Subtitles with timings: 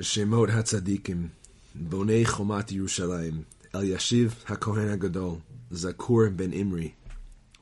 [0.00, 1.28] שמות הצדיקים,
[1.74, 3.42] בוני חומת ירושלים,
[3.74, 5.36] אלישיב הכהן הגדול,
[5.70, 6.92] זכור בן אמרי,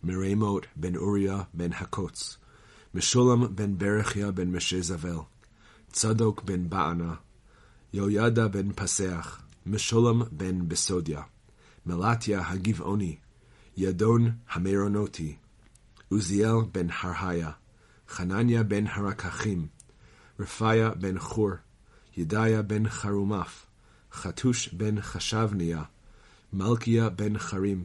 [0.05, 2.39] מרימות בן אוריה בן הקוץ,
[2.95, 5.17] משולם בן ברכיה בן משה זבל,
[5.93, 7.15] צדוק בן בענה,
[7.93, 11.23] יהוידע בן פסח, משולם בן בסודיה,
[11.87, 13.17] מלטיה הגבעוני,
[13.77, 15.37] ידון המרונותי,
[16.09, 17.51] עוזיאל בן הרהיה,
[18.09, 19.67] חנניה בן הרקחים,
[20.41, 21.51] רפאיה בן חור,
[22.17, 23.67] ידיה בן חרומף,
[24.13, 25.83] חתוש בן חשבניה,
[26.53, 27.85] מלכיה בן חרים,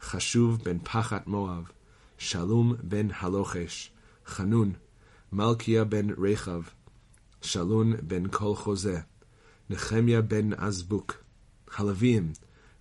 [0.00, 1.70] חשוב בן פחת מואב,
[2.18, 3.92] שלום בן הלוחש,
[4.26, 4.72] חנון,
[5.32, 6.62] מלכיה בן רחב,
[7.42, 9.00] שלון בן כל חוזה,
[9.70, 11.24] נחמיה בן עזבוק,
[11.76, 12.32] הלווים,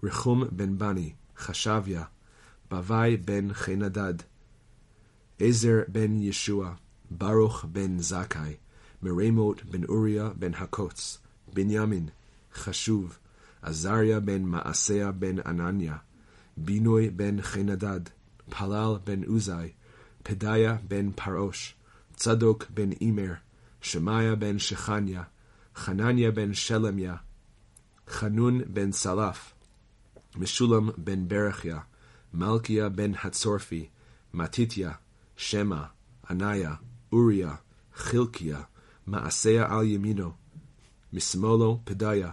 [0.04, 2.04] רחום בן בני, חשביה,
[2.72, 4.14] בבי בן חנדד,
[5.40, 6.74] עזר בן ישוע,
[7.12, 8.56] ברוך בן זכאי,
[9.04, 11.20] מרימות בן אוריה בן הקוץ,
[11.54, 12.10] בנימין,
[12.54, 13.18] חשוב,
[13.62, 15.98] עזריה בן מעשיה בן ענניה,
[16.58, 18.02] בינוי בן חנדד,
[18.50, 19.72] פלל בן עוזי,
[20.24, 21.76] פדיה בן פרוש,
[22.16, 23.34] צדוק בן אימר,
[23.82, 25.24] שמעיה בן שכניה,
[25.76, 27.16] חנניה בן שלמיה,
[28.08, 29.54] חנון בן סלף,
[30.36, 31.80] משולם בן ברכיה,
[32.34, 33.90] מלכיה בן הצורפי,
[34.34, 34.92] מתתיה,
[35.38, 35.84] שמע,
[36.30, 36.76] עניה,
[37.12, 37.56] אוריה,
[37.96, 38.62] חילקיה,
[39.10, 40.32] מעשיה על ימינו,
[41.14, 42.32] משמאלו פדיה,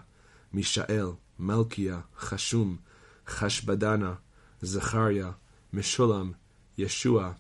[0.53, 1.07] מישאל,
[1.39, 2.77] מלכיה, חשום,
[3.27, 4.15] חשבדנה,
[4.63, 5.31] זכריה,
[5.73, 6.33] משולם,
[6.79, 7.33] ישוע,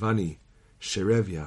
[0.00, 0.36] בני,
[0.80, 1.46] שרביה,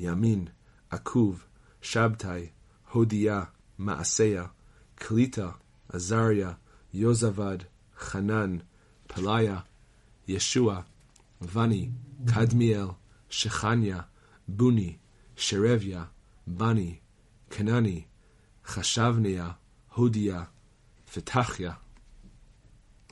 [0.00, 0.44] ימין,
[0.90, 1.44] עקוב,
[1.82, 2.48] שבתאי,
[2.92, 3.44] הודיה,
[3.78, 4.46] מעשיה,
[4.94, 5.50] קליטה,
[5.88, 6.52] עזריה,
[6.94, 7.58] יוזבד,
[7.98, 8.56] חנן,
[9.06, 9.60] פליה,
[10.28, 10.80] ישוע,
[11.54, 11.90] בני,
[12.34, 12.86] קדמיאל,
[13.30, 14.00] שכניה,
[14.48, 14.96] בוני,
[15.36, 16.04] שרביה,
[16.46, 16.98] בני,
[17.48, 18.04] קנני,
[18.64, 19.50] חשבניה,
[19.94, 20.44] הודיה,
[21.14, 21.72] פתחיה,